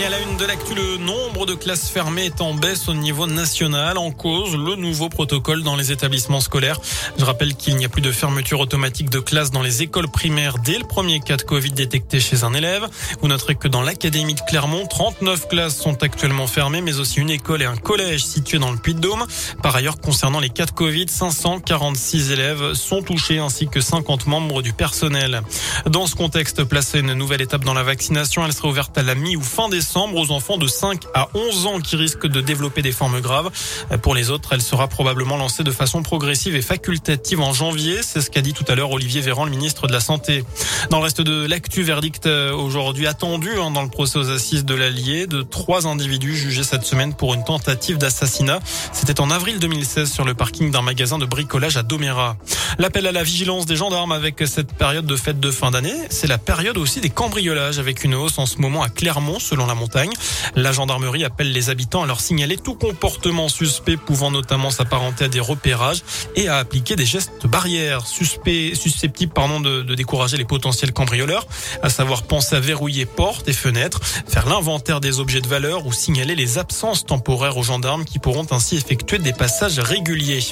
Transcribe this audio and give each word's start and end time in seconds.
Et 0.00 0.04
à 0.04 0.08
la 0.08 0.18
une 0.18 0.38
de 0.38 0.46
l'actu, 0.46 0.74
le 0.74 0.96
nombre 0.96 1.44
de 1.44 1.52
classes 1.52 1.90
fermées 1.90 2.24
est 2.24 2.40
en 2.40 2.54
baisse 2.54 2.88
au 2.88 2.94
niveau 2.94 3.26
national. 3.26 3.98
En 3.98 4.12
cause, 4.12 4.56
le 4.56 4.74
nouveau 4.74 5.10
protocole 5.10 5.62
dans 5.62 5.76
les 5.76 5.92
établissements 5.92 6.40
scolaires. 6.40 6.80
Je 7.18 7.24
rappelle 7.26 7.54
qu'il 7.54 7.76
n'y 7.76 7.84
a 7.84 7.90
plus 7.90 8.00
de 8.00 8.10
fermeture 8.10 8.60
automatique 8.60 9.10
de 9.10 9.18
classes 9.18 9.50
dans 9.50 9.60
les 9.60 9.82
écoles 9.82 10.08
primaires 10.08 10.56
dès 10.64 10.78
le 10.78 10.84
premier 10.84 11.20
cas 11.20 11.36
de 11.36 11.42
Covid 11.42 11.72
détecté 11.72 12.18
chez 12.18 12.44
un 12.44 12.54
élève. 12.54 12.88
Vous 13.20 13.28
noterez 13.28 13.56
que 13.56 13.68
dans 13.68 13.82
l'académie 13.82 14.32
de 14.32 14.40
Clermont, 14.48 14.86
39 14.86 15.48
classes 15.48 15.76
sont 15.76 16.02
actuellement 16.02 16.46
fermées, 16.46 16.80
mais 16.80 16.98
aussi 16.98 17.20
une 17.20 17.28
école 17.28 17.60
et 17.60 17.66
un 17.66 17.76
collège 17.76 18.24
situés 18.24 18.58
dans 18.58 18.72
le 18.72 18.78
Puy-de-Dôme. 18.78 19.26
Par 19.62 19.76
ailleurs, 19.76 20.00
concernant 20.00 20.40
les 20.40 20.48
cas 20.48 20.64
de 20.64 20.70
Covid, 20.70 21.08
546 21.10 22.30
élèves 22.30 22.72
sont 22.72 23.02
touchés 23.02 23.38
ainsi 23.38 23.68
que 23.68 23.82
50 23.82 24.26
membres 24.28 24.62
du 24.62 24.72
personnel. 24.72 25.42
Dans 25.84 26.06
ce 26.06 26.16
contexte, 26.16 26.64
placé 26.64 27.00
une 27.00 27.12
nouvelle 27.12 27.42
étape 27.42 27.66
dans 27.66 27.74
la 27.74 27.82
vaccination, 27.82 28.46
elle 28.46 28.54
sera 28.54 28.68
ouverte 28.68 28.96
à 28.96 29.02
la 29.02 29.14
mi 29.14 29.36
ou 29.36 29.42
fin 29.42 29.68
décembre 29.68 29.89
aux 29.96 30.30
enfants 30.30 30.56
de 30.56 30.66
5 30.66 31.02
à 31.14 31.28
11 31.34 31.66
ans 31.66 31.80
qui 31.80 31.96
risquent 31.96 32.26
de 32.26 32.40
développer 32.40 32.82
des 32.82 32.92
formes 32.92 33.20
graves. 33.20 33.50
Pour 34.02 34.14
les 34.14 34.30
autres, 34.30 34.52
elle 34.52 34.62
sera 34.62 34.86
probablement 34.86 35.36
lancée 35.36 35.64
de 35.64 35.70
façon 35.70 36.02
progressive 36.02 36.54
et 36.54 36.62
facultative 36.62 37.40
en 37.40 37.52
janvier. 37.52 37.98
C'est 38.02 38.20
ce 38.20 38.30
qu'a 38.30 38.40
dit 38.40 38.52
tout 38.52 38.64
à 38.68 38.74
l'heure 38.74 38.92
Olivier 38.92 39.20
Véran, 39.20 39.44
le 39.44 39.50
ministre 39.50 39.88
de 39.88 39.92
la 39.92 40.00
Santé. 40.00 40.44
Dans 40.90 40.98
le 40.98 41.04
reste 41.04 41.20
de 41.20 41.46
l'actu, 41.46 41.82
verdict 41.82 42.26
euh, 42.26 42.52
aujourd'hui 42.52 43.06
attendu 43.06 43.50
hein, 43.58 43.70
dans 43.72 43.82
le 43.82 43.88
procès 43.88 44.18
aux 44.18 44.30
assises 44.30 44.64
de 44.64 44.74
l'Allier 44.74 45.26
de 45.26 45.42
trois 45.42 45.86
individus 45.86 46.36
jugés 46.36 46.62
cette 46.62 46.84
semaine 46.84 47.14
pour 47.14 47.34
une 47.34 47.44
tentative 47.44 47.98
d'assassinat. 47.98 48.60
C'était 48.92 49.20
en 49.20 49.30
avril 49.30 49.58
2016 49.58 50.10
sur 50.10 50.24
le 50.24 50.34
parking 50.34 50.70
d'un 50.70 50.82
magasin 50.82 51.18
de 51.18 51.26
bricolage 51.26 51.76
à 51.76 51.82
Doméra. 51.82 52.36
L'appel 52.78 53.06
à 53.06 53.12
la 53.12 53.22
vigilance 53.22 53.66
des 53.66 53.76
gendarmes 53.76 54.12
avec 54.12 54.42
cette 54.46 54.72
période 54.72 55.06
de 55.06 55.16
fête 55.16 55.40
de 55.40 55.50
fin 55.50 55.70
d'année, 55.70 55.94
c'est 56.08 56.26
la 56.26 56.38
période 56.38 56.78
aussi 56.78 57.00
des 57.00 57.10
cambriolages 57.10 57.78
avec 57.78 58.04
une 58.04 58.14
hausse 58.14 58.38
en 58.38 58.46
ce 58.46 58.58
moment 58.58 58.82
à 58.82 58.88
Clermont 58.88 59.38
selon 59.38 59.66
la 59.66 59.74
montagne. 59.74 60.10
La 60.54 60.72
gendarmerie 60.72 61.24
appelle 61.24 61.52
les 61.52 61.70
habitants 61.70 62.02
à 62.02 62.06
leur 62.06 62.20
signaler 62.20 62.56
tout 62.56 62.74
comportement 62.74 63.48
suspect 63.48 63.96
pouvant 63.96 64.30
notamment 64.30 64.70
s'apparenter 64.70 65.24
à 65.24 65.28
des 65.28 65.40
repérages 65.40 66.02
et 66.36 66.48
à 66.48 66.56
appliquer 66.58 66.96
des 66.96 67.06
gestes 67.06 67.46
barrières 67.46 68.06
suspects, 68.06 68.74
susceptibles 68.74 69.32
pardon, 69.32 69.60
de, 69.60 69.82
de 69.82 69.94
décourager 69.94 70.36
les 70.36 70.44
potentiels 70.44 70.92
cambrioleurs, 70.92 71.46
à 71.82 71.90
savoir 71.90 72.22
penser 72.22 72.56
à 72.56 72.60
verrouiller 72.60 73.06
portes 73.06 73.48
et 73.48 73.52
fenêtres, 73.52 74.00
faire 74.26 74.48
l'inventaire 74.48 75.00
des 75.00 75.20
objets 75.20 75.40
de 75.40 75.48
valeur 75.48 75.86
ou 75.86 75.92
signaler 75.92 76.34
les 76.34 76.58
absences 76.58 77.04
temporaires 77.04 77.56
aux 77.56 77.62
gendarmes 77.62 78.04
qui 78.04 78.18
pourront 78.18 78.46
ainsi 78.50 78.76
effectuer 78.76 79.18
des 79.18 79.32
passages 79.32 79.78
réguliers. 79.78 80.44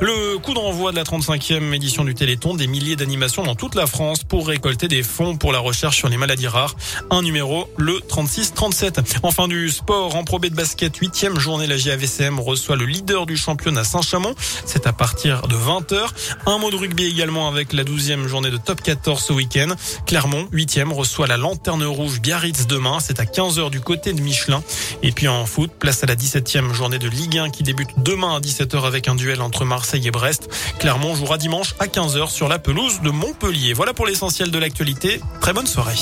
Le 0.00 0.38
coup 0.38 0.54
d'envoi 0.54 0.90
de 0.92 0.96
la 0.96 1.04
35e 1.04 1.59
édition 1.74 2.04
du 2.04 2.14
Téléthon, 2.14 2.54
des 2.54 2.66
milliers 2.66 2.96
d'animations 2.96 3.42
dans 3.42 3.54
toute 3.54 3.74
la 3.74 3.86
France 3.86 4.24
pour 4.24 4.48
récolter 4.48 4.88
des 4.88 5.02
fonds 5.02 5.36
pour 5.36 5.52
la 5.52 5.58
recherche 5.58 5.96
sur 5.96 6.08
les 6.08 6.16
maladies 6.16 6.48
rares. 6.48 6.74
Un 7.10 7.22
numéro, 7.22 7.68
le 7.76 7.94
36-37. 7.94 9.20
Enfin 9.22 9.48
du 9.48 9.68
sport 9.70 10.16
en 10.16 10.24
probé 10.24 10.50
de 10.50 10.54
basket, 10.54 10.96
huitième 10.96 11.38
journée, 11.38 11.66
la 11.66 11.76
JAVCM 11.76 12.40
reçoit 12.40 12.76
le 12.76 12.86
leader 12.86 13.26
du 13.26 13.36
championnat 13.36 13.84
Saint-Chamond. 13.84 14.34
C'est 14.64 14.86
à 14.86 14.92
partir 14.92 15.42
de 15.48 15.54
20h. 15.54 16.06
Un 16.46 16.58
mot 16.58 16.70
de 16.70 16.76
rugby 16.76 17.04
également 17.06 17.48
avec 17.48 17.72
la 17.72 17.84
12e 17.84 18.26
journée 18.26 18.50
de 18.50 18.56
top 18.56 18.82
14 18.82 19.22
ce 19.22 19.32
week-end. 19.32 19.68
Clermont, 20.06 20.48
huitième, 20.52 20.92
reçoit 20.92 21.26
la 21.26 21.36
lanterne 21.36 21.84
rouge 21.84 22.20
Biarritz 22.20 22.66
demain. 22.66 22.98
C'est 23.00 23.20
à 23.20 23.24
15h 23.24 23.70
du 23.70 23.80
côté 23.80 24.12
de 24.12 24.20
Michelin. 24.20 24.62
Et 25.02 25.12
puis 25.12 25.28
en 25.28 25.46
foot, 25.46 25.70
place 25.78 26.02
à 26.02 26.06
la 26.06 26.14
17e 26.14 26.72
journée 26.72 26.98
de 26.98 27.08
Ligue 27.08 27.38
1 27.38 27.50
qui 27.50 27.62
débute 27.62 27.88
demain 27.98 28.36
à 28.36 28.40
17h 28.40 28.84
avec 28.86 29.08
un 29.08 29.14
duel 29.14 29.40
entre 29.40 29.64
Marseille 29.64 30.06
et 30.06 30.10
Brest. 30.10 30.48
Clermont 30.78 31.14
jouera 31.14 31.38
dimanche 31.38 31.74
à 31.78 31.86
15h 31.86 32.30
sur 32.30 32.48
la 32.48 32.58
pelouse 32.58 33.00
de 33.00 33.10
Montpellier. 33.10 33.72
Voilà 33.72 33.94
pour 33.94 34.06
l'essentiel 34.06 34.50
de 34.50 34.58
l'actualité. 34.58 35.20
Très 35.40 35.52
bonne 35.52 35.66
soirée. 35.66 35.96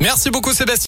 Merci 0.00 0.30
beaucoup 0.30 0.52
Sébastien. 0.52 0.80